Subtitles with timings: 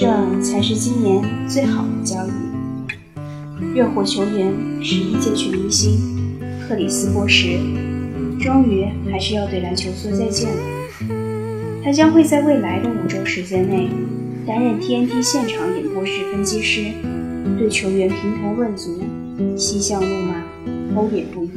[0.00, 0.06] 这
[0.40, 3.74] 才是今年最好的交易。
[3.74, 5.98] 热火球员十一届全明星
[6.60, 7.58] 克里斯波什，
[8.38, 10.56] 终于还是要对篮球说再见了。
[11.82, 13.88] 他将会在未来的五周时间内
[14.46, 16.92] 担任 TNT 现场演播室分析师，
[17.58, 19.00] 对球员评头论足，
[19.56, 21.50] 嬉笑怒骂，褒贬不一。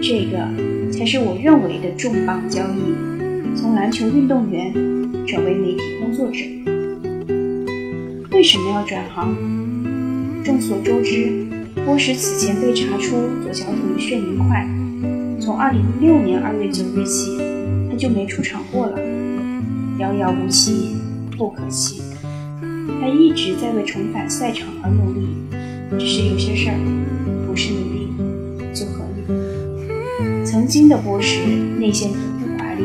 [0.00, 4.72] 这个才是我认为的重磅交易：从篮球运动员
[5.26, 6.38] 转为媒体工作者。
[8.38, 9.36] 为什么要转行？
[10.44, 11.44] 众所周知，
[11.84, 14.64] 波什此前被查出左小腿血凝块，
[15.40, 17.36] 从2016年2月9日起，
[17.90, 18.96] 他就没出场过了，
[19.98, 20.98] 遥遥无期，
[21.36, 22.00] 不可期。
[23.00, 25.30] 他一直在为重返赛场而努力，
[25.98, 26.78] 只是有些事儿
[27.44, 28.12] 不是努力
[28.72, 30.44] 就可以。
[30.46, 31.44] 曾经的波什
[31.80, 32.84] 内线突出华丽，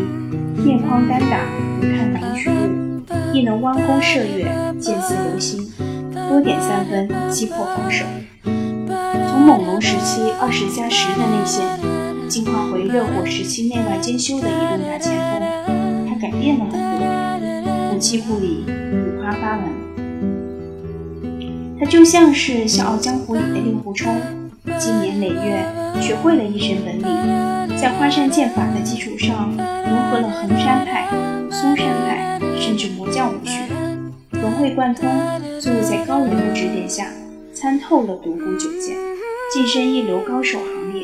[0.66, 1.46] 面框单打
[1.80, 2.93] 如探囊取物，
[3.34, 4.46] 亦能弯弓射月，
[4.80, 5.68] 箭似流星。
[6.30, 8.06] 多点三分，击破防守。
[8.44, 11.64] 从猛龙时期二十加十的内线，
[12.30, 15.18] 进化回热火时期内外兼修的移动大前
[15.66, 17.96] 锋，他改变了很多。
[17.96, 19.64] 武器库里五花八门，
[21.80, 24.16] 他就像是《笑傲江湖》里的令狐冲，
[24.78, 25.66] 经年累月
[26.00, 27.04] 学会了一身本领，
[27.78, 31.08] 在花山剑法的基础上，融合了衡山派、
[31.50, 32.03] 嵩山派，
[32.74, 33.70] 甚至魔教武学。
[34.32, 35.08] 融会贯通，
[35.60, 37.06] 最后在高人的指点下
[37.54, 38.98] 参透了独孤九剑，
[39.54, 41.04] 晋升一流高手行列。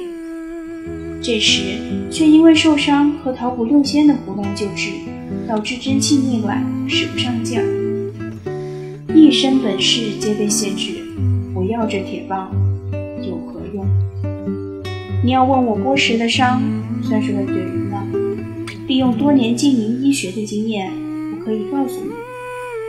[1.21, 1.61] 这时
[2.09, 4.89] 却因为受伤和桃谷六仙的胡乱救治，
[5.47, 7.63] 导致真气逆乱，使不上劲儿。
[9.13, 10.93] 一身本事皆被限制，
[11.53, 12.51] 我要这铁棒
[13.21, 13.85] 有何用？
[15.23, 16.63] 你要问我郭什的伤，
[17.03, 18.03] 算是问对人了。
[18.87, 20.91] 利用多年经营医学的经验，
[21.49, 22.11] 可以告诉你。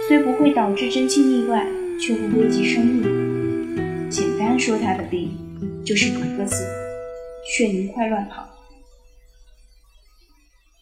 [0.07, 1.67] 虽不会导致真气逆乱，
[1.99, 4.11] 却会危及生命。
[4.11, 5.31] 简单说，他的病
[5.83, 6.63] 就是一个字：
[7.47, 8.47] 血凝块乱跑。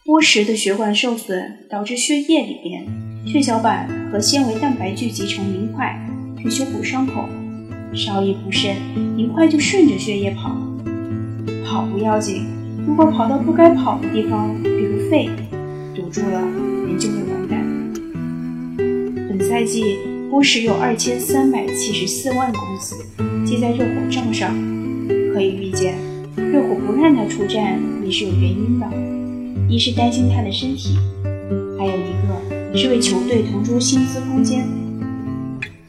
[0.04, 2.84] 波时的血管受损，导致血液里边
[3.24, 5.96] 血小板和纤维蛋白聚集成凝块，
[6.42, 7.28] 去修补伤口。
[7.94, 8.74] 稍一不慎，
[9.16, 10.50] 凝块就顺着血液跑。
[11.64, 12.44] 跑不要紧，
[12.84, 15.28] 如果跑到不该跑的地方，比如肺，
[15.94, 17.27] 堵住了，人就会。
[19.48, 19.82] 赛季，
[20.28, 22.94] 波什有二千三百七十四万工资
[23.46, 24.54] 记在热火账上。
[25.32, 25.96] 可以预见，
[26.36, 28.86] 热火不让他出战也是有原因的：
[29.66, 30.98] 一是担心他的身体，
[31.78, 34.68] 还有一个是为球队腾出薪资空间。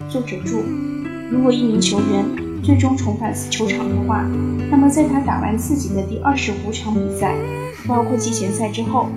[0.08, 0.64] 作者注：
[1.30, 2.26] 如果一名球员
[2.64, 4.26] 最终重返球场的话，
[4.72, 7.36] 那么在他打完自己的第二十五场比赛，
[7.86, 9.10] 包括季前赛之后，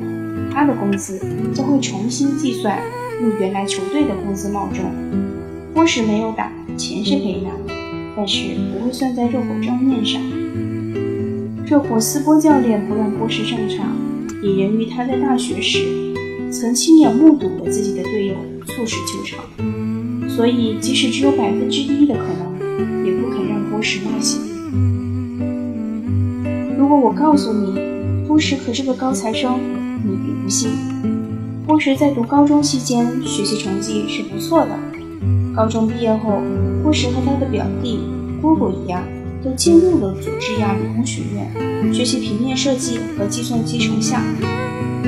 [0.53, 1.21] 他的工资
[1.55, 2.77] 将会重新计算。
[3.23, 4.83] 入原来球队的工资帽中，
[5.73, 7.53] 波什没有打，钱是可以拿，
[8.17, 10.21] 但是不会算在热火账面上。
[11.65, 13.97] 热火斯波教练不让波什上场，
[14.43, 15.79] 也源于他在大学时
[16.51, 18.35] 曾亲眼目睹了自己的队友
[18.67, 24.41] 猝死球场，所以即使只有百分之一的可能，也不肯让波什冒险。
[26.77, 29.61] 如果我告诉你，波什可是个高材生，
[30.05, 30.73] 你别不信。
[31.67, 34.71] 波什在读高中期间学习成绩是不错的。
[35.55, 36.41] 高中毕业后，
[36.83, 38.01] 波什和他的表弟、
[38.41, 39.03] 姑姑一样，
[39.45, 44.21] 都进入了佐治亚理工学院学习平面设计和计算机成像。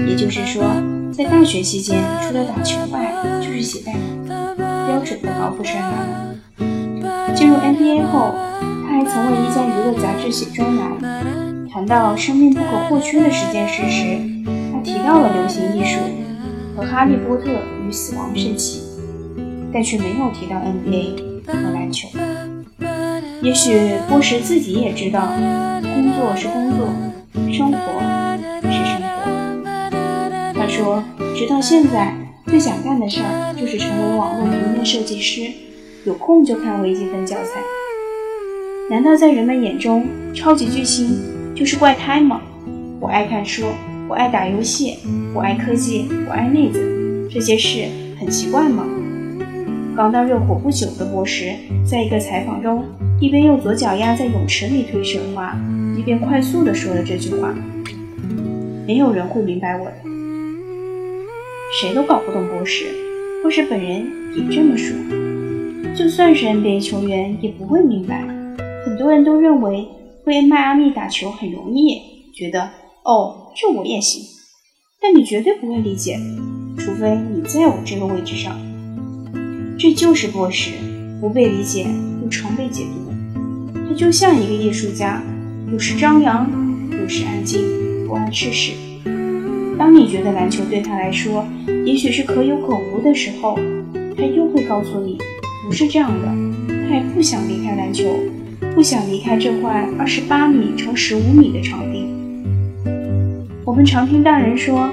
[0.07, 0.65] 也就是说，
[1.13, 4.55] 在大学期间，除了打球外，就是写代码，
[4.87, 7.35] 标准的高富帅男。
[7.35, 8.33] 进入 NBA 后，
[8.87, 11.69] 他还曾为一家娱乐杂志写专栏。
[11.69, 14.21] 谈到生命不可或缺的十件事时，
[14.73, 15.99] 他提到了流行艺术。
[16.77, 17.51] 和《哈利波特
[17.87, 18.81] 与死亡圣器》，
[19.73, 22.09] 但却没有提到 NBA 和篮球。
[23.43, 25.27] 也许波什自己也知道，
[25.83, 26.89] 工作是工作，
[27.53, 27.79] 生活
[28.63, 30.53] 是生活。
[30.55, 31.05] 他说，
[31.37, 32.15] 直到现在，
[32.47, 35.51] 最想干的事儿就是成为网络平面设计师，
[36.05, 37.61] 有空就看微积分教材。
[38.91, 41.21] 难道在人们眼中，超级巨星
[41.55, 42.41] 就是怪胎吗？
[42.99, 43.67] 我爱看书。
[44.15, 44.99] 我爱打游戏，
[45.35, 47.85] 我爱科技，我爱妹子，这些事
[48.17, 48.87] 很奇怪吗？
[49.97, 51.53] 刚到热火不久的波什，
[51.85, 52.85] 在一个采访中，
[53.21, 55.59] 一边用左脚丫在泳池里推神话，
[55.99, 57.53] 一边快速地说了这句话
[58.87, 59.97] ：“没有人会明白我的，
[61.81, 62.85] 谁都搞不懂波什。”
[63.43, 64.07] 波什本人
[64.37, 64.97] 也这么说。
[65.97, 68.25] 就算是 NBA 球员，也不会明白。
[68.87, 69.89] 很多人都认为
[70.25, 72.01] 回迈阿密打球很容易，
[72.33, 72.71] 觉得。
[73.05, 74.21] 哦，这我也行，
[75.01, 76.19] 但你绝对不会理解，
[76.77, 78.59] 除非你在我这个位置上。
[79.79, 80.73] 这就是波什，
[81.21, 81.87] 不被理解
[82.21, 83.13] 又常被解读。
[83.89, 85.23] 他就像一个艺术家，
[85.71, 86.51] 有时张扬，
[86.91, 87.61] 有时安静，
[88.09, 88.73] 不谙世事。
[89.79, 91.45] 当你觉得篮球对他来说
[91.85, 93.57] 也许是可有可无的时候，
[94.17, 95.17] 他又会告诉你，
[95.65, 96.27] 不是这样的。
[96.89, 98.05] 他也不想离开篮球，
[98.75, 102.14] 不想离开这块二十八米乘十五米的场地。
[103.67, 104.91] 我们常听大人说，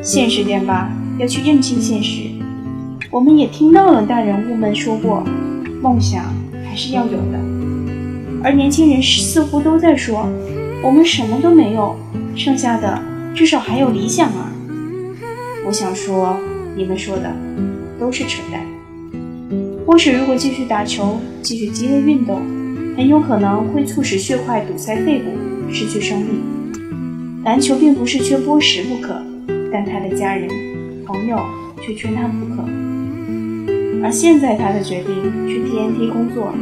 [0.00, 0.88] 现实点吧，
[1.18, 2.30] 要去认清现实。
[3.10, 5.24] 我们也听到了大人物们说过，
[5.82, 6.22] 梦想
[6.64, 7.40] 还是要有的。
[8.40, 10.28] 而年轻人似乎都在说，
[10.80, 11.96] 我们什么都没有，
[12.36, 13.02] 剩下的
[13.34, 14.52] 至少还有理想啊。
[15.66, 16.36] 我想说，
[16.76, 17.34] 你们说的
[17.98, 18.60] 都是扯淡。
[19.84, 22.40] 或许如果继续打球，继续激烈运动，
[22.96, 25.30] 很有可能会促使血块堵塞肺部，
[25.72, 26.53] 失去生命。
[27.44, 29.14] 篮球并不是缺波什不可，
[29.70, 30.48] 但他的家人、
[31.04, 31.38] 朋友
[31.82, 32.62] 却缺他不可。
[34.02, 35.14] 而现在他的决定
[35.46, 36.54] 去 TNT 工作，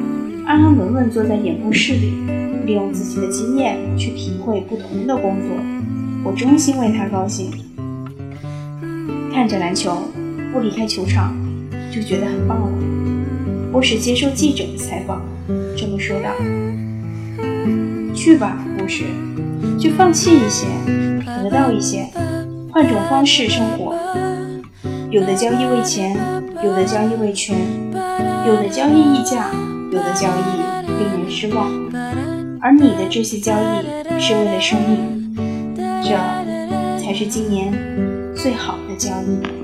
[0.45, 2.13] 安安稳稳坐在演播室里，
[2.67, 5.57] 利用自己的经验去体会不同的工作。
[6.25, 7.53] 我衷心为他高兴。
[9.33, 9.97] 看着篮球，
[10.53, 11.33] 不离开球场，
[11.93, 12.69] 就觉得很棒了。
[13.71, 15.23] 波什接受记者的采访，
[15.77, 16.31] 这么说道
[18.15, 19.05] ：“去吧，波什，
[19.79, 20.67] 去放弃一些，
[21.45, 22.09] 得到一些，
[22.73, 23.95] 换种方式生活。
[25.11, 26.17] 有的交易为钱。”
[26.63, 27.57] 有的交易为权，
[28.47, 29.51] 有的交易溢价，
[29.91, 31.69] 有的交易令人失望，
[32.61, 35.35] 而你的这些交易是为了生命，
[36.05, 36.17] 这
[37.03, 37.75] 才是今年
[38.37, 39.62] 最好的交易。